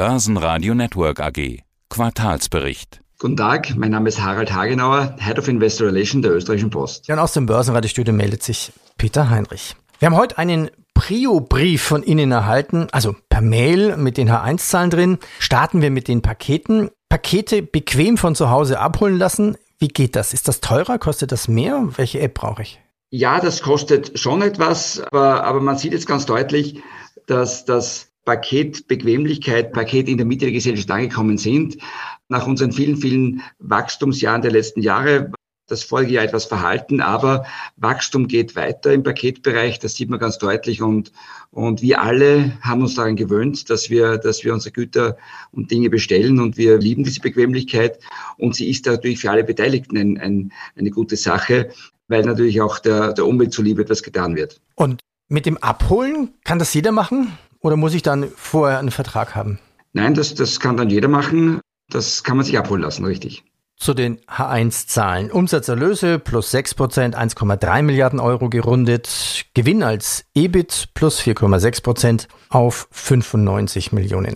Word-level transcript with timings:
Börsenradio 0.00 0.74
Network 0.74 1.20
AG. 1.20 1.58
Quartalsbericht. 1.90 3.02
Guten 3.18 3.36
Tag, 3.36 3.76
mein 3.76 3.90
Name 3.90 4.08
ist 4.08 4.18
Harald 4.18 4.50
Hagenauer, 4.50 5.14
Head 5.18 5.38
of 5.38 5.46
Investor 5.46 5.88
Relations 5.88 6.22
der 6.22 6.32
Österreichischen 6.32 6.70
Post. 6.70 7.06
Ja, 7.06 7.16
und 7.16 7.20
aus 7.20 7.34
dem 7.34 7.44
Börsenradiostudio 7.44 8.14
meldet 8.14 8.42
sich 8.42 8.72
Peter 8.96 9.28
Heinrich. 9.28 9.76
Wir 9.98 10.06
haben 10.06 10.16
heute 10.16 10.38
einen 10.38 10.70
Prio-Brief 10.94 11.82
von 11.82 12.02
Ihnen 12.02 12.32
erhalten, 12.32 12.88
also 12.92 13.14
per 13.28 13.42
Mail 13.42 13.98
mit 13.98 14.16
den 14.16 14.30
H1-Zahlen 14.30 14.88
drin. 14.88 15.18
Starten 15.38 15.82
wir 15.82 15.90
mit 15.90 16.08
den 16.08 16.22
Paketen. 16.22 16.88
Pakete 17.10 17.60
bequem 17.60 18.16
von 18.16 18.34
zu 18.34 18.48
Hause 18.48 18.80
abholen 18.80 19.18
lassen. 19.18 19.58
Wie 19.78 19.88
geht 19.88 20.16
das? 20.16 20.32
Ist 20.32 20.48
das 20.48 20.62
teurer? 20.62 20.98
Kostet 20.98 21.30
das 21.30 21.46
mehr? 21.46 21.88
Welche 21.96 22.20
App 22.20 22.32
brauche 22.32 22.62
ich? 22.62 22.80
Ja, 23.10 23.38
das 23.38 23.60
kostet 23.60 24.18
schon 24.18 24.40
etwas, 24.40 25.02
aber, 25.02 25.44
aber 25.44 25.60
man 25.60 25.76
sieht 25.76 25.92
jetzt 25.92 26.06
ganz 26.06 26.24
deutlich, 26.24 26.80
dass 27.26 27.66
das 27.66 28.09
Paket 28.24 28.86
Bequemlichkeit, 28.86 29.72
Paket 29.72 30.08
in 30.08 30.16
der 30.16 30.26
Mitte 30.26 30.46
der 30.46 30.52
Gesellschaft 30.52 30.90
angekommen 30.90 31.38
sind. 31.38 31.78
Nach 32.28 32.46
unseren 32.46 32.72
vielen, 32.72 32.96
vielen 32.96 33.42
Wachstumsjahren 33.58 34.42
der 34.42 34.52
letzten 34.52 34.82
Jahre 34.82 35.32
das 35.70 35.84
Folgejahr 35.84 36.24
etwas 36.24 36.44
verhalten, 36.44 37.00
aber 37.00 37.46
Wachstum 37.76 38.26
geht 38.26 38.56
weiter 38.56 38.92
im 38.92 39.02
Paketbereich, 39.02 39.78
das 39.78 39.94
sieht 39.94 40.10
man 40.10 40.18
ganz 40.18 40.38
deutlich 40.38 40.82
und, 40.82 41.12
und 41.50 41.80
wir 41.80 42.02
alle 42.02 42.58
haben 42.60 42.82
uns 42.82 42.96
daran 42.96 43.16
gewöhnt, 43.16 43.70
dass 43.70 43.88
wir, 43.88 44.18
dass 44.18 44.44
wir 44.44 44.52
unsere 44.52 44.72
Güter 44.72 45.16
und 45.52 45.70
Dinge 45.70 45.88
bestellen 45.88 46.40
und 46.40 46.56
wir 46.56 46.78
lieben 46.78 47.04
diese 47.04 47.20
Bequemlichkeit 47.20 48.00
und 48.36 48.56
sie 48.56 48.68
ist 48.68 48.86
natürlich 48.86 49.20
für 49.20 49.30
alle 49.30 49.44
Beteiligten 49.44 49.96
ein, 49.96 50.18
ein, 50.18 50.52
eine 50.76 50.90
gute 50.90 51.16
Sache, 51.16 51.70
weil 52.08 52.24
natürlich 52.24 52.60
auch 52.60 52.80
der, 52.80 53.12
der 53.12 53.26
Umwelt 53.26 53.52
zuliebe 53.52 53.82
etwas 53.82 54.02
getan 54.02 54.34
wird. 54.34 54.60
Und 54.74 55.00
mit 55.30 55.46
dem 55.46 55.56
Abholen 55.56 56.34
kann 56.44 56.58
das 56.58 56.74
jeder 56.74 56.92
machen 56.92 57.38
oder 57.60 57.76
muss 57.76 57.94
ich 57.94 58.02
dann 58.02 58.28
vorher 58.36 58.78
einen 58.78 58.90
Vertrag 58.90 59.34
haben? 59.34 59.58
Nein, 59.92 60.14
das, 60.14 60.34
das 60.34 60.60
kann 60.60 60.76
dann 60.76 60.90
jeder 60.90 61.08
machen. 61.08 61.60
Das 61.88 62.22
kann 62.22 62.36
man 62.36 62.44
sich 62.44 62.58
abholen 62.58 62.82
lassen, 62.82 63.04
richtig. 63.04 63.44
Zu 63.76 63.94
den 63.94 64.18
H1-Zahlen. 64.26 65.30
Umsatzerlöse 65.30 66.18
plus 66.18 66.52
6%, 66.52 67.14
1,3 67.14 67.82
Milliarden 67.82 68.20
Euro 68.20 68.50
gerundet. 68.50 69.46
Gewinn 69.54 69.82
als 69.82 70.24
EBIT 70.34 70.90
plus 70.92 71.20
4,6% 71.20 72.28
auf 72.50 72.88
95 72.90 73.92
Millionen. 73.92 74.34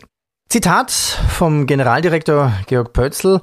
Zitat 0.48 0.91
vom 0.91 1.67
Generaldirektor 1.67 2.53
Georg 2.67 2.92
Pötzl. 2.92 3.41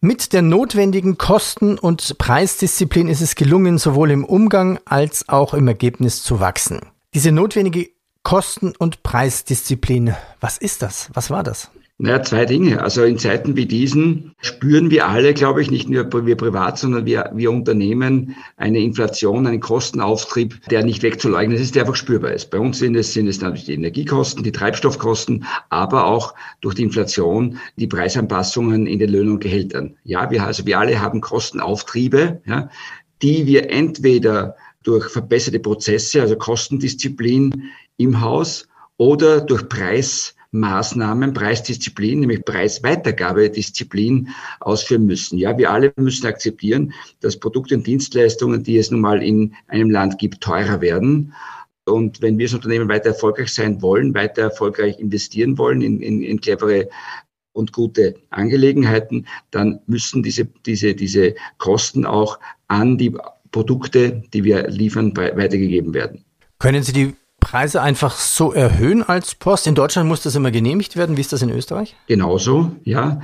Mit 0.00 0.32
der 0.32 0.42
notwendigen 0.42 1.16
Kosten- 1.16 1.78
und 1.78 2.18
Preisdisziplin 2.18 3.08
ist 3.08 3.20
es 3.20 3.34
gelungen, 3.36 3.78
sowohl 3.78 4.10
im 4.10 4.24
Umgang 4.24 4.80
als 4.84 5.28
auch 5.28 5.54
im 5.54 5.68
Ergebnis 5.68 6.22
zu 6.22 6.40
wachsen. 6.40 6.80
Diese 7.14 7.30
notwendige 7.30 7.90
Kosten- 8.22 8.72
und 8.78 9.02
Preisdisziplin, 9.02 10.14
was 10.40 10.56
ist 10.56 10.80
das? 10.80 11.10
Was 11.12 11.28
war 11.28 11.42
das? 11.42 11.70
Naja, 11.98 12.22
zwei 12.22 12.46
Dinge. 12.46 12.82
Also 12.82 13.04
in 13.04 13.18
Zeiten 13.18 13.54
wie 13.54 13.66
diesen 13.66 14.34
spüren 14.40 14.90
wir 14.90 15.06
alle, 15.06 15.34
glaube 15.34 15.60
ich, 15.60 15.70
nicht 15.70 15.90
nur 15.90 16.10
wir 16.24 16.36
privat, 16.38 16.78
sondern 16.78 17.04
wir, 17.04 17.30
wir 17.34 17.50
Unternehmen 17.50 18.34
eine 18.56 18.78
Inflation, 18.78 19.46
einen 19.46 19.60
Kostenauftrieb, 19.60 20.66
der 20.70 20.84
nicht 20.84 21.02
wegzuleugnen 21.02 21.58
ist, 21.58 21.74
der 21.74 21.82
einfach 21.82 21.96
spürbar 21.96 22.32
ist. 22.32 22.50
Bei 22.50 22.58
uns 22.58 22.78
sind 22.78 22.96
es, 22.96 23.12
sind 23.12 23.28
es 23.28 23.42
natürlich 23.42 23.66
die 23.66 23.74
Energiekosten, 23.74 24.42
die 24.42 24.50
Treibstoffkosten, 24.50 25.44
aber 25.68 26.06
auch 26.06 26.34
durch 26.62 26.76
die 26.76 26.82
Inflation 26.82 27.58
die 27.76 27.88
Preisanpassungen 27.88 28.86
in 28.86 28.98
den 28.98 29.10
Löhnen 29.10 29.32
und 29.32 29.40
Gehältern. 29.40 29.96
Ja, 30.02 30.30
wir, 30.30 30.44
also 30.44 30.64
wir 30.64 30.78
alle 30.78 30.98
haben 30.98 31.20
Kostenauftriebe, 31.20 32.40
ja, 32.46 32.70
die 33.20 33.46
wir 33.46 33.70
entweder 33.70 34.56
durch 34.82 35.08
verbesserte 35.08 35.60
Prozesse, 35.60 36.22
also 36.22 36.36
Kostendisziplin 36.36 37.70
im 37.96 38.20
Haus 38.20 38.68
oder 38.96 39.40
durch 39.40 39.68
Preis 39.68 40.34
Maßnahmen, 40.52 41.32
Preisdisziplin, 41.32 42.20
nämlich 42.20 42.44
Preisweitergabedisziplin 42.44 44.28
ausführen 44.60 45.06
müssen. 45.06 45.38
Ja, 45.38 45.56
wir 45.56 45.70
alle 45.70 45.92
müssen 45.96 46.26
akzeptieren, 46.26 46.92
dass 47.20 47.38
Produkte 47.38 47.74
und 47.74 47.86
Dienstleistungen, 47.86 48.62
die 48.62 48.76
es 48.76 48.90
nun 48.90 49.00
mal 49.00 49.22
in 49.22 49.54
einem 49.66 49.90
Land 49.90 50.18
gibt, 50.18 50.42
teurer 50.42 50.82
werden. 50.82 51.32
Und 51.86 52.20
wenn 52.20 52.38
wir 52.38 52.44
als 52.44 52.54
Unternehmen 52.54 52.88
weiter 52.88 53.08
erfolgreich 53.08 53.52
sein 53.52 53.80
wollen, 53.80 54.14
weiter 54.14 54.42
erfolgreich 54.42 55.00
investieren 55.00 55.56
wollen 55.56 55.80
in, 55.80 56.00
in, 56.00 56.22
in 56.22 56.40
clevere 56.40 56.90
und 57.54 57.72
gute 57.72 58.16
Angelegenheiten, 58.28 59.26
dann 59.50 59.80
müssen 59.86 60.22
diese, 60.22 60.44
diese, 60.44 60.94
diese 60.94 61.34
Kosten 61.56 62.04
auch 62.04 62.38
an 62.68 62.98
die 62.98 63.16
Produkte, 63.52 64.22
die 64.32 64.44
wir 64.44 64.68
liefern, 64.68 65.16
weitergegeben 65.16 65.94
werden. 65.94 66.24
Können 66.58 66.82
Sie 66.82 66.92
die 66.92 67.14
Preise 67.38 67.82
einfach 67.82 68.16
so 68.16 68.52
erhöhen 68.52 69.02
als 69.02 69.34
Post? 69.34 69.66
In 69.66 69.74
Deutschland 69.74 70.08
muss 70.08 70.22
das 70.22 70.34
immer 70.34 70.50
genehmigt 70.50 70.96
werden. 70.96 71.16
Wie 71.16 71.20
ist 71.20 71.32
das 71.32 71.42
in 71.42 71.50
Österreich? 71.50 71.94
Genauso, 72.06 72.72
ja. 72.84 73.20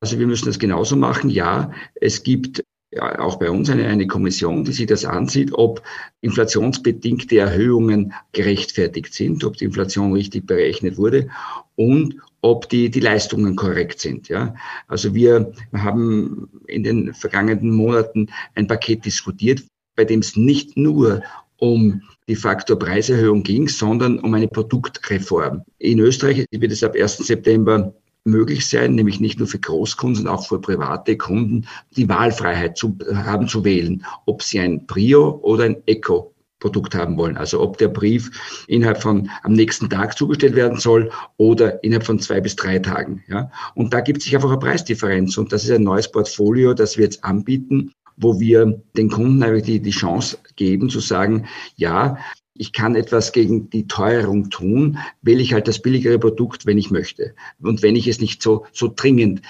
Also 0.00 0.18
wir 0.18 0.26
müssen 0.26 0.46
das 0.46 0.58
genauso 0.58 0.96
machen. 0.96 1.30
Ja, 1.30 1.70
es 2.00 2.22
gibt 2.22 2.62
ja, 2.92 3.18
auch 3.18 3.36
bei 3.38 3.50
uns 3.50 3.68
eine, 3.68 3.86
eine 3.86 4.06
Kommission, 4.06 4.64
die 4.64 4.72
sich 4.72 4.86
das 4.86 5.04
ansieht, 5.04 5.52
ob 5.52 5.82
inflationsbedingte 6.20 7.38
Erhöhungen 7.38 8.14
gerechtfertigt 8.32 9.12
sind, 9.12 9.44
ob 9.44 9.56
die 9.56 9.64
Inflation 9.64 10.12
richtig 10.12 10.46
berechnet 10.46 10.96
wurde 10.96 11.28
und 11.74 12.16
ob 12.40 12.68
die, 12.68 12.90
die 12.90 13.00
Leistungen 13.00 13.56
korrekt 13.56 14.00
sind. 14.00 14.28
Ja? 14.28 14.54
Also 14.88 15.14
wir 15.14 15.52
haben 15.72 16.48
in 16.66 16.82
den 16.82 17.14
vergangenen 17.14 17.70
Monaten 17.70 18.28
ein 18.54 18.66
Paket 18.66 19.04
diskutiert, 19.04 19.62
bei 19.96 20.04
dem 20.04 20.20
es 20.20 20.36
nicht 20.36 20.76
nur 20.76 21.22
um 21.58 22.02
die 22.28 22.36
Faktor 22.36 22.78
Preiserhöhung 22.78 23.42
ging, 23.42 23.68
sondern 23.68 24.18
um 24.18 24.34
eine 24.34 24.48
Produktreform. 24.48 25.62
In 25.78 26.00
Österreich 26.00 26.44
wird 26.50 26.72
es 26.72 26.84
ab 26.84 26.94
1. 26.94 27.18
September 27.18 27.94
möglich 28.24 28.68
sein, 28.68 28.94
nämlich 28.94 29.20
nicht 29.20 29.38
nur 29.38 29.48
für 29.48 29.58
Großkunden, 29.58 30.16
sondern 30.16 30.34
auch 30.34 30.46
für 30.46 30.60
private 30.60 31.16
Kunden, 31.16 31.66
die 31.96 32.08
Wahlfreiheit 32.08 32.76
zu 32.76 32.98
haben 33.14 33.48
zu 33.48 33.64
wählen, 33.64 34.04
ob 34.26 34.42
sie 34.42 34.60
ein 34.60 34.86
Prio 34.86 35.38
oder 35.42 35.64
ein 35.64 35.76
Eco 35.86 36.34
Produkt 36.58 36.94
haben 36.94 37.16
wollen. 37.16 37.36
Also 37.36 37.60
ob 37.60 37.78
der 37.78 37.88
Brief 37.88 38.64
innerhalb 38.66 39.02
von 39.02 39.30
am 39.42 39.52
nächsten 39.52 39.90
Tag 39.90 40.16
zugestellt 40.16 40.54
werden 40.54 40.78
soll 40.78 41.10
oder 41.36 41.82
innerhalb 41.84 42.06
von 42.06 42.18
zwei 42.18 42.40
bis 42.40 42.56
drei 42.56 42.78
Tagen. 42.78 43.22
Ja. 43.28 43.50
Und 43.74 43.92
da 43.92 44.00
gibt 44.00 44.18
es 44.18 44.24
sich 44.24 44.34
einfach 44.34 44.50
eine 44.50 44.58
Preisdifferenz. 44.58 45.36
Und 45.36 45.52
das 45.52 45.64
ist 45.64 45.70
ein 45.70 45.82
neues 45.82 46.10
Portfolio, 46.10 46.74
das 46.74 46.96
wir 46.96 47.04
jetzt 47.04 47.24
anbieten, 47.24 47.92
wo 48.16 48.40
wir 48.40 48.82
den 48.96 49.10
Kunden 49.10 49.42
eigentlich 49.42 49.64
die, 49.64 49.80
die 49.80 49.90
Chance 49.90 50.38
geben 50.56 50.88
zu 50.88 51.00
sagen, 51.00 51.46
ja, 51.76 52.16
ich 52.58 52.72
kann 52.72 52.96
etwas 52.96 53.32
gegen 53.32 53.68
die 53.68 53.86
Teuerung 53.86 54.48
tun, 54.48 54.98
wähle 55.20 55.42
ich 55.42 55.52
halt 55.52 55.68
das 55.68 55.82
billigere 55.82 56.18
Produkt, 56.18 56.64
wenn 56.64 56.78
ich 56.78 56.90
möchte. 56.90 57.34
Und 57.60 57.82
wenn 57.82 57.96
ich 57.96 58.06
es 58.06 58.20
nicht 58.20 58.42
so, 58.42 58.64
so 58.72 58.90
dringend 58.94 59.42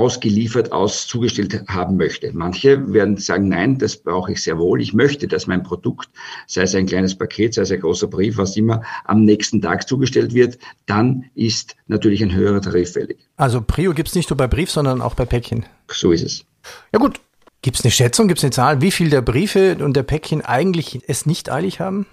ausgeliefert, 0.00 0.72
aus 0.72 1.06
zugestellt 1.06 1.62
haben 1.68 1.96
möchte. 1.96 2.32
Manche 2.32 2.92
werden 2.92 3.18
sagen, 3.18 3.48
nein, 3.48 3.78
das 3.78 3.96
brauche 3.96 4.32
ich 4.32 4.42
sehr 4.42 4.58
wohl. 4.58 4.80
Ich 4.80 4.94
möchte, 4.94 5.28
dass 5.28 5.46
mein 5.46 5.62
Produkt, 5.62 6.08
sei 6.46 6.62
es 6.62 6.74
ein 6.74 6.86
kleines 6.86 7.14
Paket, 7.14 7.54
sei 7.54 7.62
es 7.62 7.70
ein 7.70 7.80
großer 7.80 8.06
Brief, 8.06 8.38
was 8.38 8.56
immer, 8.56 8.82
am 9.04 9.24
nächsten 9.24 9.60
Tag 9.60 9.86
zugestellt 9.86 10.32
wird. 10.34 10.58
Dann 10.86 11.26
ist 11.34 11.76
natürlich 11.86 12.22
ein 12.22 12.34
höherer 12.34 12.62
Tarif 12.62 12.92
fällig. 12.92 13.18
Also 13.36 13.60
Prio 13.60 13.92
gibt 13.92 14.08
es 14.08 14.14
nicht 14.14 14.30
nur 14.30 14.36
bei 14.38 14.48
Brief, 14.48 14.70
sondern 14.70 15.02
auch 15.02 15.14
bei 15.14 15.26
Päckchen. 15.26 15.66
So 15.90 16.12
ist 16.12 16.24
es. 16.24 16.44
Ja 16.92 16.98
gut, 16.98 17.20
Gibt 17.62 17.76
es 17.76 17.84
eine 17.84 17.90
Schätzung, 17.90 18.26
gibt 18.26 18.38
es 18.38 18.44
eine 18.44 18.52
Zahl, 18.52 18.80
wie 18.80 18.90
viel 18.90 19.10
der 19.10 19.20
Briefe 19.20 19.76
und 19.84 19.94
der 19.94 20.02
Päckchen 20.02 20.40
eigentlich 20.40 21.00
es 21.06 21.26
nicht 21.26 21.50
eilig 21.50 21.78
haben? 21.78 22.06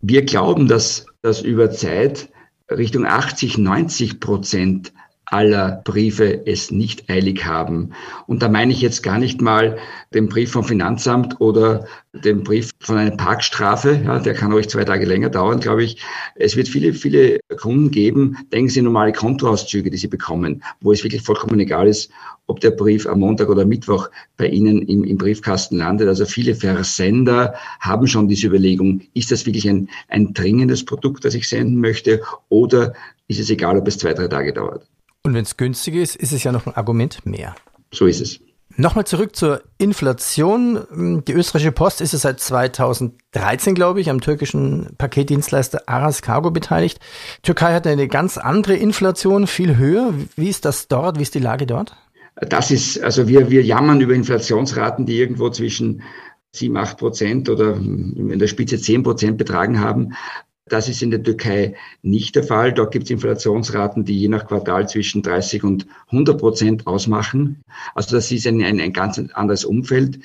Wir 0.00 0.24
glauben, 0.24 0.66
dass 0.66 1.04
das 1.20 1.42
über 1.42 1.70
Zeit 1.70 2.30
Richtung 2.70 3.06
80, 3.06 3.58
90 3.58 4.20
Prozent 4.20 4.94
aller 5.26 5.82
Briefe 5.84 6.46
es 6.46 6.70
nicht 6.70 7.08
eilig 7.10 7.44
haben. 7.44 7.92
Und 8.26 8.42
da 8.42 8.48
meine 8.48 8.72
ich 8.72 8.80
jetzt 8.80 9.02
gar 9.02 9.18
nicht 9.18 9.40
mal 9.40 9.78
den 10.12 10.28
Brief 10.28 10.52
vom 10.52 10.64
Finanzamt 10.64 11.40
oder 11.40 11.86
den 12.12 12.44
Brief 12.44 12.70
von 12.80 12.98
einer 12.98 13.16
Parkstrafe. 13.16 14.00
Ja, 14.04 14.18
der 14.18 14.34
kann 14.34 14.52
euch 14.52 14.68
zwei 14.68 14.84
Tage 14.84 15.06
länger 15.06 15.30
dauern, 15.30 15.60
glaube 15.60 15.82
ich. 15.82 16.02
Es 16.36 16.56
wird 16.56 16.68
viele, 16.68 16.92
viele 16.92 17.40
Kunden 17.60 17.90
geben, 17.90 18.36
denken 18.52 18.68
Sie 18.68 18.82
normale 18.82 19.12
Kontoauszüge, 19.12 19.90
die 19.90 19.96
Sie 19.96 20.08
bekommen, 20.08 20.62
wo 20.80 20.92
es 20.92 21.02
wirklich 21.02 21.22
vollkommen 21.22 21.58
egal 21.58 21.88
ist, 21.88 22.10
ob 22.46 22.60
der 22.60 22.70
Brief 22.70 23.06
am 23.06 23.20
Montag 23.20 23.48
oder 23.48 23.64
Mittwoch 23.64 24.10
bei 24.36 24.46
Ihnen 24.46 24.82
im, 24.82 25.04
im 25.04 25.16
Briefkasten 25.16 25.78
landet. 25.78 26.08
Also 26.08 26.26
viele 26.26 26.54
Versender 26.54 27.54
haben 27.80 28.06
schon 28.06 28.28
diese 28.28 28.46
Überlegung, 28.46 29.00
ist 29.14 29.32
das 29.32 29.46
wirklich 29.46 29.68
ein, 29.68 29.88
ein 30.08 30.34
dringendes 30.34 30.84
Produkt, 30.84 31.24
das 31.24 31.34
ich 31.34 31.48
senden 31.48 31.80
möchte, 31.80 32.20
oder 32.48 32.92
ist 33.26 33.40
es 33.40 33.50
egal, 33.50 33.78
ob 33.78 33.88
es 33.88 33.98
zwei, 33.98 34.12
drei 34.12 34.28
Tage 34.28 34.52
dauert? 34.52 34.86
Und 35.24 35.32
wenn 35.32 35.42
es 35.42 35.56
günstig 35.56 35.94
ist, 35.94 36.16
ist 36.16 36.32
es 36.32 36.44
ja 36.44 36.52
noch 36.52 36.66
ein 36.66 36.76
Argument 36.76 37.24
mehr. 37.24 37.54
So 37.92 38.06
ist 38.06 38.20
es. 38.20 38.40
Nochmal 38.76 39.06
zurück 39.06 39.36
zur 39.36 39.62
Inflation. 39.78 41.22
Die 41.26 41.32
österreichische 41.32 41.72
Post 41.72 42.00
ist 42.00 42.12
es 42.12 42.22
seit 42.22 42.40
2013, 42.40 43.74
glaube 43.74 44.00
ich, 44.00 44.10
am 44.10 44.20
türkischen 44.20 44.94
Paketdienstleister 44.98 45.82
Aras 45.86 46.22
Cargo 46.22 46.50
beteiligt. 46.50 46.98
Türkei 47.42 47.72
hat 47.72 47.86
eine 47.86 48.08
ganz 48.08 48.36
andere 48.36 48.74
Inflation, 48.74 49.46
viel 49.46 49.76
höher. 49.76 50.12
Wie 50.36 50.48
ist 50.48 50.64
das 50.64 50.88
dort? 50.88 51.18
Wie 51.18 51.22
ist 51.22 51.34
die 51.34 51.40
Lage 51.40 51.66
dort? 51.66 51.96
Das 52.36 52.70
ist, 52.70 53.00
also 53.00 53.28
wir, 53.28 53.48
wir 53.48 53.62
jammern 53.62 54.00
über 54.00 54.12
Inflationsraten, 54.12 55.06
die 55.06 55.18
irgendwo 55.18 55.48
zwischen 55.50 56.02
7, 56.52 56.76
8 56.76 56.98
Prozent 56.98 57.48
oder 57.48 57.76
in 57.76 58.38
der 58.38 58.48
Spitze 58.48 58.78
10 58.78 59.04
Prozent 59.04 59.38
betragen 59.38 59.80
haben. 59.80 60.14
Das 60.66 60.88
ist 60.88 61.02
in 61.02 61.10
der 61.10 61.22
Türkei 61.22 61.76
nicht 62.02 62.36
der 62.36 62.42
Fall. 62.42 62.72
Dort 62.72 62.92
gibt 62.92 63.04
es 63.04 63.10
Inflationsraten, 63.10 64.04
die 64.04 64.18
je 64.18 64.28
nach 64.28 64.46
Quartal 64.46 64.88
zwischen 64.88 65.22
30 65.22 65.62
und 65.62 65.86
100 66.06 66.38
Prozent 66.38 66.86
ausmachen. 66.86 67.62
Also 67.94 68.16
das 68.16 68.32
ist 68.32 68.46
ein, 68.46 68.62
ein, 68.62 68.80
ein 68.80 68.92
ganz 68.92 69.18
anderes 69.34 69.64
Umfeld, 69.64 70.20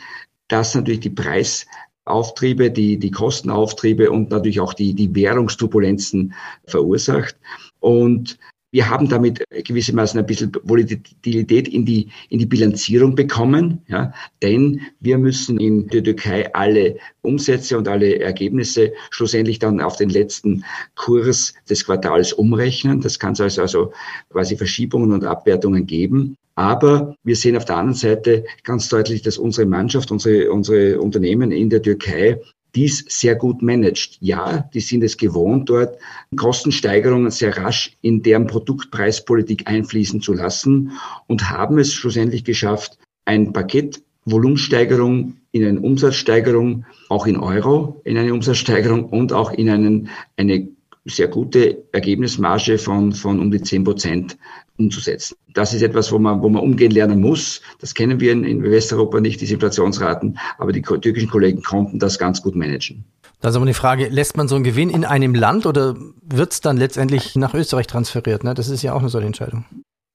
das 0.47 0.75
natürlich 0.75 1.01
die 1.01 1.09
Preisauftriebe, 1.09 2.71
die, 2.71 2.97
die 2.97 3.11
Kostenauftriebe 3.11 4.11
und 4.11 4.29
natürlich 4.29 4.61
auch 4.61 4.73
die, 4.73 4.93
die 4.93 5.13
Währungsturbulenzen 5.13 6.33
verursacht. 6.65 7.37
Und 7.79 8.39
wir 8.71 8.89
haben 8.89 9.09
damit 9.09 9.43
gewissermaßen 9.49 10.19
ein 10.19 10.25
bisschen 10.25 10.51
Volatilität 10.63 11.67
in 11.67 11.85
die, 11.85 12.09
in 12.29 12.39
die 12.39 12.45
Bilanzierung 12.45 13.15
bekommen, 13.15 13.81
ja, 13.87 14.13
denn 14.43 14.81
wir 14.99 15.17
müssen 15.17 15.59
in 15.59 15.87
der 15.87 16.03
Türkei 16.03 16.53
alle 16.53 16.97
Umsätze 17.21 17.77
und 17.77 17.87
alle 17.87 18.19
Ergebnisse 18.19 18.93
schlussendlich 19.09 19.59
dann 19.59 19.81
auf 19.81 19.95
den 19.95 20.09
letzten 20.09 20.63
Kurs 20.95 21.53
des 21.69 21.85
Quartals 21.85 22.33
umrechnen. 22.33 23.01
Das 23.01 23.17
kann 23.17 23.33
es 23.33 23.41
also, 23.41 23.61
also 23.61 23.93
quasi 24.29 24.55
Verschiebungen 24.55 25.11
und 25.11 25.23
Abwertungen 25.23 25.85
geben. 25.85 26.35
Aber 26.55 27.15
wir 27.23 27.37
sehen 27.37 27.55
auf 27.55 27.65
der 27.65 27.77
anderen 27.77 27.95
Seite 27.95 28.43
ganz 28.63 28.89
deutlich, 28.89 29.21
dass 29.21 29.37
unsere 29.37 29.65
Mannschaft, 29.65 30.11
unsere, 30.11 30.51
unsere 30.51 30.99
Unternehmen 30.99 31.51
in 31.51 31.69
der 31.69 31.81
Türkei 31.81 32.41
dies 32.75 33.05
sehr 33.07 33.35
gut 33.35 33.61
managt. 33.61 34.17
Ja, 34.21 34.69
die 34.73 34.79
sind 34.79 35.03
es 35.03 35.17
gewohnt, 35.17 35.69
dort 35.69 35.97
Kostensteigerungen 36.35 37.31
sehr 37.31 37.57
rasch 37.57 37.97
in 38.01 38.21
deren 38.21 38.47
Produktpreispolitik 38.47 39.67
einfließen 39.67 40.21
zu 40.21 40.33
lassen 40.33 40.91
und 41.27 41.49
haben 41.49 41.79
es 41.79 41.93
schlussendlich 41.93 42.43
geschafft, 42.43 42.97
ein 43.25 43.53
Paket 43.53 44.01
Volumensteigerung 44.25 45.37
in 45.51 45.65
eine 45.65 45.79
Umsatzsteigerung, 45.79 46.85
auch 47.09 47.25
in 47.25 47.37
Euro 47.37 48.01
in 48.03 48.17
eine 48.17 48.33
Umsatzsteigerung 48.33 49.05
und 49.05 49.33
auch 49.33 49.51
in 49.51 49.69
einen, 49.69 50.09
eine 50.37 50.69
sehr 51.15 51.27
gute 51.27 51.83
Ergebnismarge 51.91 52.77
von, 52.77 53.11
von 53.13 53.39
um 53.39 53.51
die 53.51 53.61
10 53.61 53.83
Prozent 53.83 54.37
umzusetzen. 54.77 55.35
Das 55.53 55.73
ist 55.73 55.81
etwas, 55.81 56.11
wo 56.11 56.19
man, 56.19 56.41
wo 56.41 56.49
man 56.49 56.63
umgehen 56.63 56.91
lernen 56.91 57.21
muss. 57.21 57.61
Das 57.79 57.93
kennen 57.93 58.19
wir 58.19 58.31
in, 58.31 58.43
in 58.43 58.63
Westeuropa 58.63 59.19
nicht, 59.19 59.41
diese 59.41 59.55
Inflationsraten, 59.55 60.37
aber 60.57 60.71
die 60.71 60.81
türkischen 60.81 61.29
Kollegen 61.29 61.61
konnten 61.61 61.99
das 61.99 62.17
ganz 62.17 62.41
gut 62.41 62.55
managen. 62.55 63.03
Das 63.41 63.51
ist 63.51 63.55
aber 63.55 63.65
eine 63.65 63.73
Frage, 63.73 64.07
lässt 64.09 64.35
man 64.35 64.47
so 64.47 64.55
einen 64.55 64.63
Gewinn 64.63 64.89
in 64.89 65.05
einem 65.05 65.33
Land 65.33 65.65
oder 65.65 65.95
wird 66.21 66.51
es 66.51 66.61
dann 66.61 66.77
letztendlich 66.77 67.35
nach 67.35 67.53
Österreich 67.53 67.87
transferiert? 67.87 68.43
Ne? 68.43 68.53
Das 68.53 68.69
ist 68.69 68.83
ja 68.83 68.93
auch 68.93 68.99
eine 68.99 69.09
solche 69.09 69.27
Entscheidung. 69.27 69.65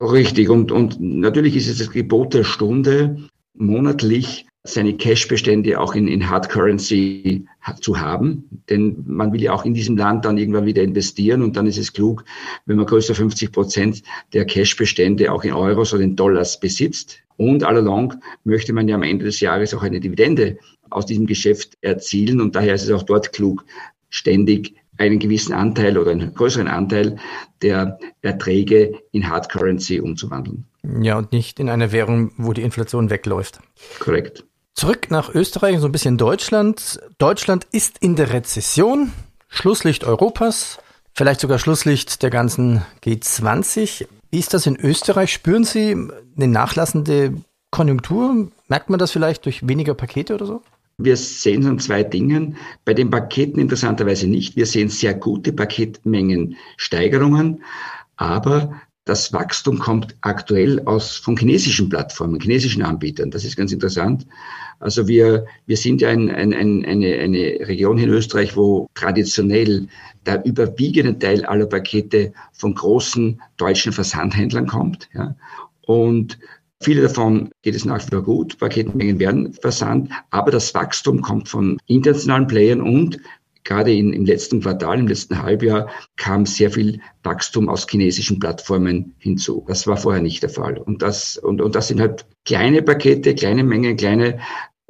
Richtig, 0.01 0.51
und, 0.51 0.73
und 0.73 1.01
natürlich 1.01 1.57
ist 1.57 1.69
es 1.69 1.79
das 1.79 1.91
Gebot 1.91 2.35
der 2.35 2.45
Stunde, 2.45 3.17
monatlich 3.55 4.47
seine 4.67 4.97
Cash-Bestände 4.97 5.79
auch 5.79 5.95
in, 5.95 6.09
in 6.09 6.29
Hard 6.29 6.49
Currency 6.49 7.47
zu 7.81 8.01
haben. 8.01 8.63
Denn 8.71 9.05
man 9.07 9.31
will 9.33 9.43
ja 9.43 9.53
auch 9.53 9.67
in 9.67 9.75
diesem 9.75 9.97
Land 9.99 10.25
dann 10.25 10.39
irgendwann 10.39 10.65
wieder 10.65 10.83
investieren 10.83 11.43
und 11.43 11.57
dann 11.57 11.67
ist 11.67 11.77
es 11.77 11.93
klug, 11.93 12.25
wenn 12.65 12.77
man 12.77 12.87
größer 12.87 13.15
50 13.15 13.53
Prozent 13.53 14.03
der 14.33 14.47
Cash-Bestände 14.47 15.31
auch 15.31 15.45
in 15.45 15.53
Euros 15.53 15.93
oder 15.93 16.03
in 16.03 16.17
Dollars 16.17 16.59
besitzt. 16.59 17.19
Und 17.37 17.63
allalong 17.63 18.15
möchte 18.45 18.73
man 18.73 18.89
ja 18.89 18.95
am 18.95 19.03
Ende 19.03 19.27
des 19.27 19.41
Jahres 19.41 19.75
auch 19.75 19.83
eine 19.83 20.01
Dividende 20.01 20.57
aus 20.89 21.05
diesem 21.05 21.27
Geschäft 21.27 21.77
erzielen 21.83 22.41
und 22.41 22.57
daher 22.57 22.75
ist 22.75 22.85
es 22.85 22.91
auch 22.91 23.03
dort 23.03 23.33
klug, 23.33 23.65
ständig 24.09 24.75
einen 24.97 25.19
gewissen 25.19 25.53
Anteil 25.53 25.99
oder 25.99 26.13
einen 26.13 26.33
größeren 26.33 26.69
Anteil 26.69 27.17
der 27.61 27.99
Erträge 28.23 28.95
in 29.11 29.29
Hard 29.29 29.51
Currency 29.51 30.01
umzuwandeln. 30.01 30.65
Ja, 31.03 31.19
und 31.19 31.33
nicht 31.33 31.59
in 31.61 31.69
eine 31.69 31.93
Währung, 31.93 32.33
wo 32.37 32.53
die 32.53 32.63
Inflation 32.63 33.11
wegläuft. 33.11 33.59
Korrekt. 33.99 34.45
Zurück 34.75 35.09
nach 35.09 35.33
Österreich, 35.33 35.79
so 35.79 35.87
ein 35.87 35.93
bisschen 35.93 36.19
Deutschland. 36.19 37.01
Deutschland 37.19 37.65
ist 37.71 37.99
in 37.99 38.17
der 38.17 38.33
Rezession, 38.33 39.13
Schlusslicht 39.49 40.03
Europas, 40.03 40.79
vielleicht 41.15 41.41
sogar 41.41 41.61
Schlusslicht 41.61 42.25
der 42.25 42.31
ganzen 42.31 42.83
G20. 43.05 44.09
Wie 44.33 44.39
ist 44.41 44.53
das 44.53 44.67
in 44.67 44.75
Österreich? 44.75 45.33
Spüren 45.33 45.63
Sie 45.63 45.93
eine 45.93 46.49
nachlassende 46.49 47.35
Konjunktur? 47.71 48.49
Merkt 48.67 48.91
man 48.91 48.99
das 48.99 49.13
vielleicht 49.13 49.45
durch 49.45 49.69
weniger 49.69 49.95
Pakete 49.95 50.35
oder 50.35 50.47
so? 50.47 50.63
Wir 50.99 51.17
sehen 51.17 51.63
es 51.63 51.69
an 51.69 51.79
zwei 51.79 52.03
Dingen. 52.03 52.57
Bei 52.85 52.95
den 52.95 53.11
Paketen 53.11 53.61
interessanterweise 53.61 54.27
nicht. 54.27 54.57
Wir 54.57 54.67
sehen 54.67 54.89
sehr 54.89 55.15
gute 55.15 55.53
Paketmengensteigerungen, 55.53 57.63
aber 58.17 58.81
das 59.05 59.33
Wachstum 59.33 59.79
kommt 59.79 60.17
aktuell 60.23 60.81
aus 60.87 61.17
von 61.17 61.37
chinesischen 61.37 61.89
Plattformen, 61.89 62.41
chinesischen 62.41 62.83
Anbietern. 62.83 63.31
Das 63.31 63.45
ist 63.45 63.57
ganz 63.57 63.71
interessant. 63.71 64.27
Also 64.81 65.07
wir, 65.07 65.47
wir 65.67 65.77
sind 65.77 66.01
ja 66.01 66.09
ein, 66.09 66.31
ein, 66.31 66.55
ein, 66.55 66.85
eine, 66.85 67.15
eine 67.19 67.59
Region 67.69 67.99
in 67.99 68.09
Österreich, 68.09 68.57
wo 68.57 68.89
traditionell 68.95 69.87
der 70.25 70.45
überwiegende 70.47 71.19
Teil 71.19 71.45
aller 71.45 71.67
Pakete 71.67 72.33
von 72.53 72.75
großen 72.75 73.41
deutschen 73.59 73.93
Versandhändlern 73.93 74.67
kommt. 74.67 75.09
Ja. 75.15 75.37
Und 75.83 76.39
Viele 76.85 77.01
davon 77.01 77.51
geht 77.63 77.75
es 77.75 77.87
nach 77.87 78.05
wie 78.05 78.11
vor 78.11 78.23
gut. 78.23 78.59
Paketmengen 78.59 79.19
werden 79.19 79.55
versandt, 79.55 80.11
aber 80.29 80.51
das 80.51 80.75
Wachstum 80.75 81.23
kommt 81.23 81.49
von 81.49 81.79
internationalen 81.87 82.47
Playern 82.47 82.83
und 82.83 83.19
gerade 83.65 83.93
in, 83.93 84.13
im 84.13 84.25
letzten 84.25 84.61
Quartal, 84.61 85.01
im 85.01 85.09
letzten 85.09 85.43
Halbjahr 85.43 85.91
kam 86.17 86.47
sehr 86.47 86.71
viel 86.71 87.01
Wachstum 87.23 87.69
aus 87.69 87.87
chinesischen 87.89 88.39
Plattformen 88.39 89.15
hinzu. 89.19 89.65
Das 89.67 89.87
war 89.87 89.97
vorher 89.97 90.23
nicht 90.23 90.43
der 90.43 90.51
Fall. 90.51 90.79
Und 90.79 91.03
das, 91.03 91.37
und, 91.39 91.61
und 91.61 91.75
das 91.75 91.89
sind 91.89 92.01
halt 92.01 92.27
kleine 92.45 92.83
Pakete, 92.83 93.35
kleine 93.35 93.65
Mengen, 93.65 93.97
kleine 93.97 94.39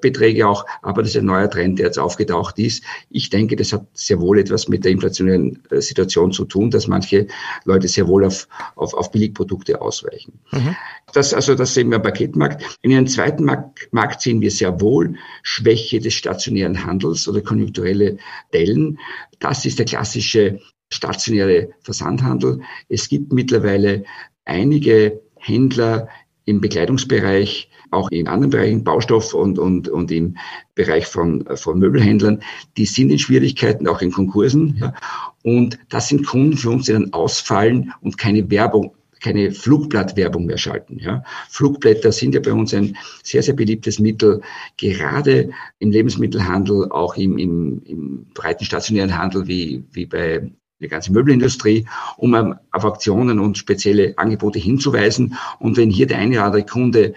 Beträge 0.05 0.47
auch, 0.47 0.67
aber 0.83 1.03
das 1.03 1.12
ist 1.12 1.17
ein 1.17 1.25
neuer 1.25 1.51
Trend, 1.51 1.79
der 1.79 1.87
jetzt 1.87 1.99
aufgetaucht 1.99 2.59
ist. 2.59 2.85
Ich 3.11 3.31
denke, 3.31 3.56
das 3.56 3.73
hat 3.73 3.87
sehr 3.95 4.21
wohl 4.21 4.39
etwas 4.39 4.69
mit 4.69 4.85
der 4.85 4.93
inflationären 4.93 5.62
äh, 5.71 5.81
Situation 5.81 6.31
zu 6.31 6.45
tun, 6.45 6.71
dass 6.71 6.87
manche 6.87 7.27
Leute 7.65 7.89
sehr 7.89 8.06
wohl 8.06 8.25
auf, 8.25 8.47
auf, 8.77 8.95
auf 8.95 9.11
Billigprodukte 9.11 9.81
ausweichen. 9.81 10.39
Mhm. 10.53 10.77
Das, 11.15 11.33
also, 11.33 11.55
das 11.55 11.75
sehen 11.75 11.89
wir 11.89 11.97
im 11.97 12.03
Paketmarkt. 12.03 12.79
In 12.83 12.93
einem 12.93 13.06
zweiten 13.06 13.45
Markt, 13.45 13.89
Markt 13.93 14.21
sehen 14.21 14.41
wir 14.41 14.51
sehr 14.51 14.81
wohl 14.81 15.17
Schwäche 15.43 15.99
des 16.01 16.15
stationären 16.15 16.85
Handels 16.85 17.27
oder 17.27 17.41
konjunkturelle 17.41 18.19
Dellen. 18.53 18.99
Das 19.41 19.65
ist 19.65 19.79
der 19.79 19.87
klassische 19.87 20.61
stationäre 20.93 21.71
Versandhandel. 21.81 22.61
Es 22.89 23.09
gibt 23.09 23.33
mittlerweile 23.33 24.05
einige 24.45 25.21
Händler 25.37 26.09
im 26.44 26.61
Bekleidungsbereich, 26.61 27.70
auch 27.91 28.11
in 28.11 28.29
anderen 28.29 28.50
Bereichen, 28.50 28.85
Baustoff 28.85 29.35
und, 29.35 29.58
und, 29.58 29.88
und 29.88 30.11
im 30.11 30.37
Bereich 30.75 31.06
von, 31.06 31.44
von 31.55 31.79
Möbelhändlern, 31.79 32.43
die 32.76 32.87
sind 32.87 33.11
in 33.11 33.19
Schwierigkeiten, 33.19 33.88
auch 33.88 34.02
in 34.02 34.12
Konkursen. 34.12 34.76
Ja. 34.81 34.94
Und 35.43 35.79
das 35.88 36.08
sind 36.08 36.26
Kunden 36.26 36.56
für 36.56 36.70
uns, 36.70 36.87
die 36.87 36.93
dann 36.93 37.12
ausfallen 37.12 37.93
und 38.00 38.19
keine 38.19 38.50
Werbung 38.50 38.94
keine 39.25 39.52
Flugblattwerbung 39.52 40.44
mehr 40.44 40.58
schalten. 40.58 40.99
Ja. 40.99 41.25
Flugblätter 41.49 42.13
sind 42.13 42.34
ja 42.34 42.41
bei 42.41 42.53
uns 42.53 42.74
ein 42.74 42.94
sehr, 43.22 43.43
sehr 43.43 43.55
beliebtes 43.55 43.98
Mittel, 43.98 44.43
gerade 44.77 45.48
im 45.79 45.91
Lebensmittelhandel, 45.91 46.91
auch 46.91 47.17
im, 47.17 47.39
im, 47.39 47.81
im 47.86 48.27
breiten 48.34 48.67
stationären 48.67 49.17
Handel 49.17 49.48
wie, 49.48 49.82
wie 49.93 50.05
bei 50.05 50.51
die 50.81 50.88
ganze 50.88 51.12
Möbelindustrie, 51.12 51.86
um 52.16 52.34
auf 52.72 52.84
Aktionen 52.84 53.38
und 53.38 53.58
spezielle 53.58 54.14
Angebote 54.19 54.58
hinzuweisen. 54.58 55.36
Und 55.58 55.76
wenn 55.76 55.90
hier 55.90 56.06
der 56.06 56.19
eine 56.19 56.36
oder 56.36 56.44
andere 56.44 56.66
Kunde 56.66 57.14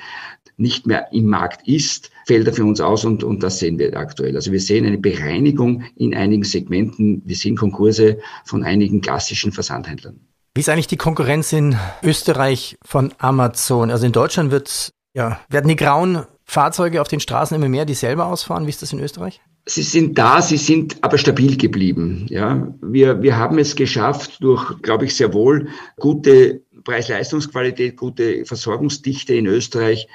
nicht 0.58 0.88
mehr 0.88 1.12
im 1.12 1.28
Markt 1.28 1.68
ist, 1.68 2.12
fällt 2.26 2.48
er 2.48 2.54
für 2.54 2.66
uns 2.66 2.82
aus 2.82 3.06
und, 3.06 3.24
und 3.24 3.44
das 3.44 3.60
sehen 3.60 3.78
wir 3.78 3.96
aktuell. 3.96 4.36
Also 4.36 4.52
wir 4.52 4.60
sehen 4.60 4.86
eine 4.86 4.98
Bereinigung 4.98 5.84
in 5.96 6.16
einigen 6.16 6.44
Segmenten. 6.44 7.22
Wir 7.26 7.36
sehen 7.36 7.56
Konkurse 7.56 8.20
von 8.44 8.64
einigen 8.64 9.02
klassischen 9.02 9.52
Versandhändlern. 9.52 10.20
Wie 10.56 10.62
ist 10.62 10.70
eigentlich 10.70 10.88
die 10.88 10.98
Konkurrenz 10.98 11.54
in 11.54 11.76
Österreich 12.02 12.78
von 12.84 13.14
Amazon? 13.20 13.92
Also 13.92 14.08
in 14.08 14.12
Deutschland 14.12 14.50
wird, 14.50 14.90
ja, 15.14 15.40
werden 15.50 15.68
die 15.68 15.76
grauen 15.76 16.26
Fahrzeuge 16.48 17.02
auf 17.02 17.10
den 17.10 17.20
Straßen 17.20 17.56
immer 17.56 17.70
mehr, 17.70 17.86
die 17.86 17.94
selber 17.94 18.28
ausfahren. 18.28 18.66
Wie 18.66 18.70
ist 18.70 18.82
das 18.82 18.94
in 18.94 19.00
Österreich? 19.00 19.42
Sie 19.66 19.84
sind 19.84 20.18
da, 20.18 20.42
sie 20.42 20.56
sind 20.56 20.98
aber 21.02 21.18
stabil 21.18 21.58
geblieben. 21.58 22.26
Ja, 22.30 22.74
wir, 22.82 23.22
wir 23.22 23.36
haben 23.36 23.60
es 23.60 23.76
geschafft 23.76 24.42
durch, 24.42 24.82
glaube 24.82 25.06
ich, 25.06 25.16
sehr 25.16 25.34
wohl 25.34 25.68
gute 26.00 26.62
Preis-Leistungsqualität, 26.86 27.98
gute 27.98 28.46
Versorgungsdichte 28.46 29.34
in 29.34 29.46
Österreich, 29.46 30.08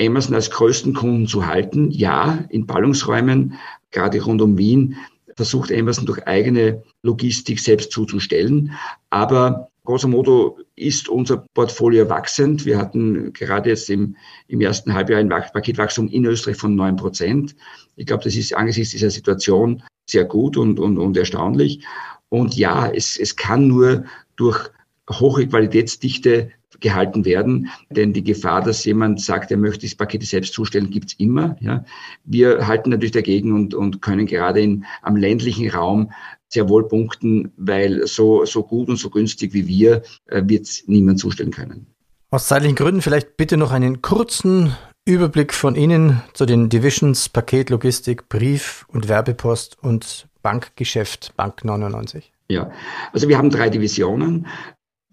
Amazon 0.00 0.34
als 0.34 0.50
größten 0.50 0.94
Kunden 0.94 1.28
zu 1.28 1.46
halten. 1.46 1.92
Ja, 1.92 2.44
in 2.50 2.66
Ballungsräumen, 2.66 3.54
gerade 3.92 4.20
rund 4.20 4.42
um 4.42 4.58
Wien, 4.58 4.96
versucht 5.36 5.70
Amazon 5.70 6.06
durch 6.06 6.26
eigene 6.26 6.82
Logistik 7.02 7.60
selbst 7.60 7.92
zuzustellen. 7.92 8.72
Aber 9.10 9.67
grosso 9.88 10.06
modo 10.06 10.58
ist 10.76 11.08
unser 11.08 11.46
Portfolio 11.54 12.10
wachsend. 12.10 12.66
Wir 12.66 12.76
hatten 12.76 13.32
gerade 13.32 13.70
jetzt 13.70 13.88
im, 13.88 14.16
im 14.46 14.60
ersten 14.60 14.92
Halbjahr 14.92 15.18
ein 15.18 15.30
Paketwachstum 15.30 16.08
in 16.08 16.26
Österreich 16.26 16.58
von 16.58 16.76
neun 16.76 16.96
Prozent. 16.96 17.56
Ich 17.96 18.04
glaube, 18.04 18.22
das 18.22 18.36
ist 18.36 18.54
angesichts 18.54 18.92
dieser 18.92 19.08
Situation 19.08 19.82
sehr 20.04 20.26
gut 20.26 20.58
und, 20.58 20.78
und, 20.78 20.98
und 20.98 21.16
erstaunlich. 21.16 21.86
Und 22.28 22.54
ja, 22.54 22.86
es, 22.86 23.18
es 23.18 23.34
kann 23.34 23.66
nur 23.66 24.04
durch 24.36 24.68
hohe 25.10 25.48
Qualitätsdichte 25.48 26.50
gehalten 26.80 27.24
werden. 27.24 27.70
Denn 27.88 28.12
die 28.12 28.22
Gefahr, 28.22 28.60
dass 28.60 28.84
jemand 28.84 29.22
sagt, 29.22 29.50
er 29.50 29.56
möchte 29.56 29.86
das 29.86 29.94
Paket 29.94 30.22
selbst 30.22 30.52
zustellen, 30.52 30.90
gibt's 30.90 31.14
immer. 31.14 31.56
Ja. 31.60 31.82
Wir 32.24 32.66
halten 32.66 32.90
natürlich 32.90 33.12
dagegen 33.12 33.54
und, 33.54 33.72
und 33.72 34.02
können 34.02 34.26
gerade 34.26 34.60
in, 34.60 34.84
am 35.00 35.16
ländlichen 35.16 35.70
Raum 35.70 36.12
sehr 36.48 36.68
wohl 36.68 36.88
punkten, 36.88 37.52
weil 37.56 38.06
so, 38.06 38.44
so 38.44 38.62
gut 38.62 38.88
und 38.88 38.96
so 38.96 39.10
günstig 39.10 39.52
wie 39.52 39.66
wir 39.66 40.02
äh, 40.26 40.42
wird 40.46 40.68
niemand 40.86 41.20
zustellen 41.20 41.50
können. 41.50 41.86
Aus 42.30 42.48
zeitlichen 42.48 42.76
Gründen 42.76 43.02
vielleicht 43.02 43.36
bitte 43.36 43.56
noch 43.56 43.70
einen 43.70 44.02
kurzen 44.02 44.76
Überblick 45.06 45.54
von 45.54 45.74
Ihnen 45.74 46.22
zu 46.34 46.44
den 46.44 46.68
Divisions 46.68 47.30
Paket, 47.30 47.70
Logistik, 47.70 48.28
Brief 48.28 48.84
und 48.88 49.08
Werbepost 49.08 49.78
und 49.82 50.28
Bankgeschäft 50.42 51.34
Bank 51.36 51.64
99. 51.64 52.30
Ja, 52.50 52.70
also 53.12 53.28
wir 53.28 53.38
haben 53.38 53.50
drei 53.50 53.70
Divisionen. 53.70 54.46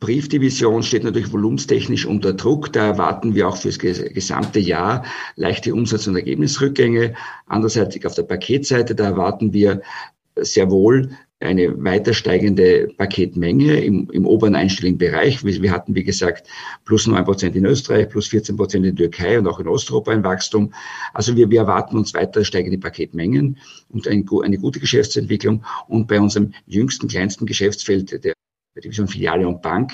Briefdivision 0.01 0.83
steht 0.83 1.05
natürlich 1.05 1.31
volumstechnisch 1.31 2.05
unter 2.05 2.33
Druck. 2.33 2.73
Da 2.73 2.85
erwarten 2.85 3.33
wir 3.33 3.47
auch 3.47 3.55
fürs 3.55 3.79
gesamte 3.79 4.59
Jahr 4.59 5.05
leichte 5.35 5.73
Umsatz- 5.73 6.07
und 6.07 6.17
Ergebnisrückgänge. 6.17 7.15
Andererseits 7.45 8.05
auf 8.05 8.15
der 8.15 8.23
Paketseite, 8.23 8.93
da 8.95 9.05
erwarten 9.05 9.53
wir 9.53 9.81
sehr 10.35 10.69
wohl 10.69 11.11
eine 11.45 11.83
weiter 11.83 12.13
steigende 12.13 12.87
Paketmenge 12.97 13.79
im, 13.79 14.09
im 14.11 14.25
oberen 14.25 14.55
einstelligen 14.55 14.97
Bereich. 14.97 15.43
Wir, 15.43 15.61
wir 15.61 15.71
hatten, 15.71 15.95
wie 15.95 16.03
gesagt, 16.03 16.47
plus 16.85 17.07
neun 17.07 17.23
Prozent 17.23 17.55
in 17.55 17.65
Österreich, 17.65 18.09
plus 18.09 18.27
14 18.27 18.57
Prozent 18.57 18.85
in 18.85 18.95
der 18.95 19.09
Türkei 19.09 19.39
und 19.39 19.47
auch 19.47 19.59
in 19.59 19.67
Osteuropa 19.67 20.11
ein 20.11 20.23
Wachstum. 20.23 20.73
Also 21.13 21.35
wir, 21.35 21.49
wir 21.49 21.61
erwarten 21.61 21.97
uns 21.97 22.13
weiter 22.13 22.43
steigende 22.43 22.77
Paketmengen 22.77 23.57
und 23.89 24.07
ein, 24.07 24.25
eine 24.43 24.57
gute 24.57 24.79
Geschäftsentwicklung. 24.79 25.63
Und 25.87 26.07
bei 26.07 26.19
unserem 26.19 26.53
jüngsten, 26.65 27.07
kleinsten 27.07 27.45
Geschäftsfeld, 27.45 28.23
der 28.23 28.33
Division 28.81 29.07
Filiale 29.07 29.47
und 29.47 29.61
Bank. 29.61 29.93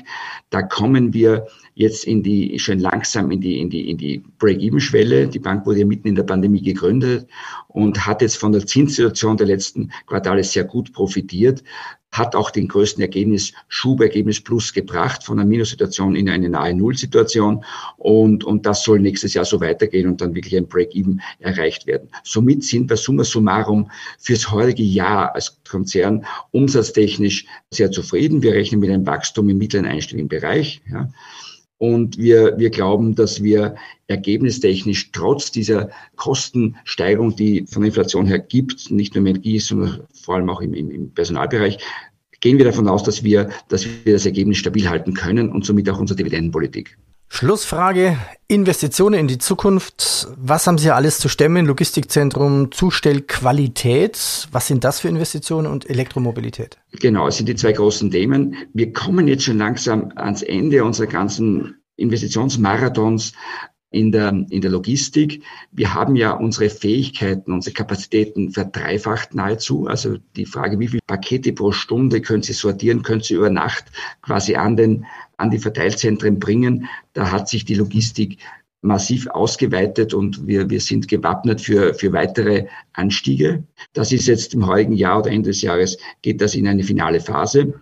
Da 0.49 0.61
kommen 0.61 1.13
wir 1.13 1.47
jetzt 1.73 2.05
in 2.05 2.23
die, 2.23 2.57
schon 2.59 2.79
langsam 2.79 3.31
in 3.31 3.41
die, 3.41 3.59
in 3.59 3.69
die, 3.69 3.89
in 3.89 3.97
die 3.97 4.23
Break-Even-Schwelle. 4.39 5.27
Die 5.27 5.39
Bank 5.39 5.65
wurde 5.65 5.79
ja 5.79 5.85
mitten 5.85 6.07
in 6.07 6.15
der 6.15 6.23
Pandemie 6.23 6.61
gegründet 6.61 7.27
und 7.67 8.05
hat 8.05 8.21
jetzt 8.21 8.37
von 8.37 8.51
der 8.51 8.65
Zinssituation 8.65 9.37
der 9.37 9.47
letzten 9.47 9.91
Quartale 10.07 10.43
sehr 10.43 10.63
gut 10.63 10.93
profitiert 10.93 11.63
hat 12.11 12.35
auch 12.35 12.51
den 12.51 12.67
größten 12.67 13.01
Ergebnis, 13.01 13.53
Schubergebnis 13.69 14.41
Plus 14.41 14.73
gebracht, 14.73 15.23
von 15.23 15.39
einer 15.39 15.47
Minussituation 15.47 16.15
in 16.15 16.29
eine 16.29 16.49
nahe 16.49 16.73
Null-Situation. 16.73 17.63
Und, 17.97 18.43
und 18.43 18.65
das 18.65 18.83
soll 18.83 18.99
nächstes 18.99 19.33
Jahr 19.33 19.45
so 19.45 19.61
weitergehen 19.61 20.09
und 20.09 20.19
dann 20.19 20.35
wirklich 20.35 20.55
ein 20.57 20.67
Break-Even 20.67 21.21
erreicht 21.39 21.87
werden. 21.87 22.09
Somit 22.23 22.63
sind 22.63 22.89
wir 22.89 22.97
summa 22.97 23.23
summarum 23.23 23.89
fürs 24.19 24.51
heutige 24.51 24.83
Jahr 24.83 25.33
als 25.33 25.57
Konzern 25.69 26.25
umsatztechnisch 26.51 27.45
sehr 27.69 27.91
zufrieden. 27.91 28.41
Wir 28.41 28.53
rechnen 28.53 28.81
mit 28.81 28.89
einem 28.89 29.07
Wachstum 29.07 29.47
im 29.49 29.57
mittleren 29.57 29.85
einstelligen 29.85 30.27
Bereich. 30.27 30.81
Ja. 30.91 31.09
Und 31.81 32.19
wir, 32.19 32.59
wir 32.59 32.69
glauben, 32.69 33.15
dass 33.15 33.41
wir 33.41 33.73
ergebnistechnisch 34.05 35.11
trotz 35.13 35.49
dieser 35.49 35.89
Kostensteigerung, 36.15 37.35
die 37.35 37.65
von 37.67 37.81
der 37.81 37.87
Inflation 37.87 38.27
her 38.27 38.37
gibt, 38.37 38.91
nicht 38.91 39.15
nur 39.15 39.21
im 39.21 39.25
Energie, 39.25 39.57
sondern 39.57 40.01
vor 40.13 40.35
allem 40.35 40.47
auch 40.51 40.61
im, 40.61 40.75
im 40.75 41.09
Personalbereich, 41.09 41.79
gehen 42.39 42.59
wir 42.59 42.65
davon 42.65 42.87
aus, 42.87 43.01
dass 43.01 43.23
wir, 43.23 43.49
dass 43.69 43.87
wir 44.05 44.13
das 44.13 44.27
Ergebnis 44.27 44.59
stabil 44.59 44.87
halten 44.87 45.15
können 45.15 45.49
und 45.49 45.65
somit 45.65 45.89
auch 45.89 45.99
unsere 45.99 46.17
Dividendenpolitik. 46.17 46.99
Schlussfrage. 47.33 48.17
Investitionen 48.49 49.17
in 49.17 49.27
die 49.29 49.37
Zukunft. 49.37 50.27
Was 50.35 50.67
haben 50.67 50.77
Sie 50.77 50.91
alles 50.91 51.17
zu 51.17 51.29
stemmen? 51.29 51.65
Logistikzentrum, 51.65 52.73
Zustellqualität. 52.73 54.49
Was 54.51 54.67
sind 54.67 54.83
das 54.83 54.99
für 54.99 55.07
Investitionen 55.07 55.71
und 55.71 55.89
Elektromobilität? 55.89 56.77
Genau, 56.99 57.29
es 57.29 57.37
sind 57.37 57.47
die 57.47 57.55
zwei 57.55 57.71
großen 57.71 58.11
Themen. 58.11 58.57
Wir 58.73 58.91
kommen 58.91 59.29
jetzt 59.29 59.45
schon 59.45 59.57
langsam 59.57 60.11
ans 60.17 60.41
Ende 60.41 60.83
unserer 60.83 61.07
ganzen 61.07 61.77
Investitionsmarathons 61.95 63.31
in 63.91 64.11
der, 64.11 64.29
in 64.49 64.61
der 64.61 64.71
Logistik. 64.71 65.43
Wir 65.71 65.93
haben 65.93 66.15
ja 66.15 66.31
unsere 66.31 66.69
Fähigkeiten, 66.69 67.51
unsere 67.51 67.73
Kapazitäten 67.73 68.51
verdreifacht 68.51 69.35
nahezu. 69.35 69.87
Also 69.87 70.17
die 70.35 70.45
Frage, 70.45 70.79
wie 70.79 70.87
viele 70.87 71.01
Pakete 71.05 71.51
pro 71.53 71.73
Stunde 71.73 72.21
können 72.21 72.41
Sie 72.41 72.53
sortieren, 72.53 73.03
können 73.03 73.21
Sie 73.21 73.35
über 73.35 73.49
Nacht 73.49 73.85
quasi 74.21 74.55
an 74.55 74.77
den, 74.77 75.05
an 75.41 75.49
die 75.49 75.59
Verteilzentren 75.59 76.39
bringen. 76.39 76.87
Da 77.13 77.31
hat 77.31 77.49
sich 77.49 77.65
die 77.65 77.75
Logistik 77.75 78.37
massiv 78.81 79.27
ausgeweitet 79.27 80.13
und 80.13 80.47
wir, 80.47 80.69
wir 80.69 80.81
sind 80.81 81.07
gewappnet 81.07 81.61
für, 81.61 81.93
für 81.93 82.13
weitere 82.13 82.65
Anstiege. 82.93 83.63
Das 83.93 84.11
ist 84.11 84.27
jetzt 84.27 84.53
im 84.53 84.65
heutigen 84.65 84.93
Jahr 84.93 85.19
oder 85.19 85.31
Ende 85.31 85.49
des 85.49 85.61
Jahres 85.61 85.97
geht 86.21 86.41
das 86.41 86.55
in 86.55 86.67
eine 86.67 86.83
finale 86.83 87.19
Phase. 87.19 87.73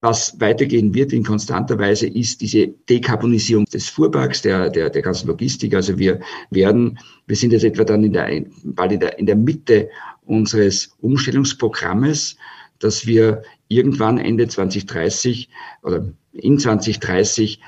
Was 0.00 0.38
weitergehen 0.38 0.92
wird 0.92 1.12
in 1.12 1.24
konstanter 1.24 1.78
Weise, 1.78 2.06
ist 2.06 2.42
diese 2.42 2.66
Dekarbonisierung 2.66 3.64
des 3.66 3.88
Fuhrparks, 3.88 4.42
der, 4.42 4.68
der, 4.68 4.90
der 4.90 5.00
ganzen 5.00 5.28
Logistik. 5.28 5.74
Also 5.74 5.98
wir 5.98 6.20
werden, 6.50 6.98
wir 7.26 7.36
sind 7.36 7.52
jetzt 7.52 7.64
etwa 7.64 7.84
dann 7.84 8.04
in 8.04 8.12
der, 8.12 8.44
bald 8.64 8.92
in 8.92 9.00
der, 9.00 9.18
in 9.18 9.26
der 9.26 9.36
Mitte 9.36 9.88
unseres 10.26 10.94
Umstellungsprogrammes, 11.00 12.36
dass 12.80 13.06
wir 13.06 13.42
irgendwann 13.74 14.18
Ende 14.18 14.48
2030 14.48 15.48
oder 15.82 16.06
in 16.32 16.58
2030 16.58 17.60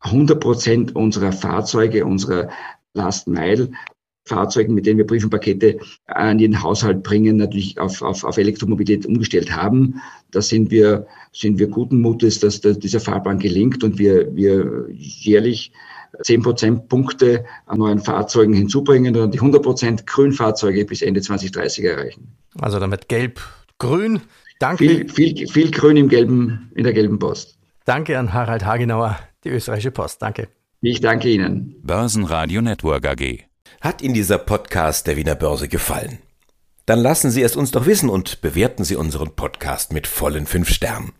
100 0.00 0.40
Prozent 0.40 0.96
unserer 0.96 1.32
Fahrzeuge, 1.32 2.04
unserer 2.04 2.50
Last 2.94 3.28
Mile 3.28 3.70
Fahrzeugen, 4.26 4.74
mit 4.74 4.86
denen 4.86 4.98
wir 4.98 5.06
Brief 5.06 5.22
und 5.22 5.30
Pakete 5.30 5.78
an 6.06 6.38
den 6.38 6.62
Haushalt 6.62 7.04
bringen, 7.04 7.36
natürlich 7.36 7.78
auf, 7.78 8.02
auf, 8.02 8.24
auf 8.24 8.36
Elektromobilität 8.36 9.06
umgestellt 9.06 9.54
haben. 9.54 10.02
Da 10.32 10.42
sind 10.42 10.70
wir, 10.72 11.06
sind 11.32 11.60
wir 11.60 11.68
guten 11.68 12.00
Mutes, 12.00 12.40
dass 12.40 12.60
da 12.60 12.72
dieser 12.72 12.98
Fahrplan 12.98 13.38
gelingt 13.38 13.84
und 13.84 13.98
wir, 13.98 14.34
wir 14.34 14.86
jährlich 14.90 15.72
10 16.22 16.42
Prozentpunkte 16.42 17.44
an 17.66 17.78
neuen 17.78 18.00
Fahrzeugen 18.00 18.52
hinzubringen 18.52 19.16
und 19.16 19.32
die 19.32 19.38
100 19.38 19.62
Prozent 19.62 20.06
Grünfahrzeuge 20.06 20.84
bis 20.84 21.02
Ende 21.02 21.20
2030 21.20 21.84
erreichen. 21.84 22.36
Also 22.60 22.80
damit 22.80 23.08
gelb, 23.08 23.40
grün. 23.78 24.22
Danke. 24.58 24.84
Viel, 24.84 25.08
viel, 25.08 25.48
viel 25.48 25.70
Grün 25.70 25.96
im 25.96 26.08
gelben, 26.08 26.70
in 26.74 26.84
der 26.84 26.92
gelben 26.92 27.18
Post. 27.18 27.58
Danke 27.84 28.18
an 28.18 28.32
Harald 28.32 28.64
Hagenauer, 28.64 29.18
die 29.44 29.50
österreichische 29.50 29.90
Post. 29.90 30.22
Danke. 30.22 30.48
Ich 30.80 31.00
danke 31.00 31.28
Ihnen. 31.28 31.76
Börsenradio 31.82 32.60
Network 32.62 33.06
AG. 33.06 33.44
Hat 33.80 34.02
Ihnen 34.02 34.14
dieser 34.14 34.38
Podcast 34.38 35.06
der 35.06 35.16
Wiener 35.16 35.34
Börse 35.34 35.68
gefallen? 35.68 36.18
Dann 36.86 37.00
lassen 37.00 37.30
Sie 37.30 37.42
es 37.42 37.56
uns 37.56 37.72
doch 37.72 37.86
wissen 37.86 38.08
und 38.08 38.40
bewerten 38.40 38.84
Sie 38.84 38.96
unseren 38.96 39.34
Podcast 39.34 39.92
mit 39.92 40.06
vollen 40.06 40.46
fünf 40.46 40.68
Sternen. 40.68 41.12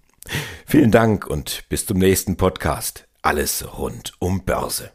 Vielen 0.66 0.90
Dank 0.90 1.26
und 1.26 1.64
bis 1.68 1.86
zum 1.86 1.98
nächsten 1.98 2.36
Podcast. 2.36 3.06
Alles 3.22 3.64
rund 3.78 4.12
um 4.18 4.44
Börse. 4.44 4.90